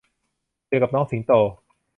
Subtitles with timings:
[0.67, 1.31] เจอกับน้องสิงโต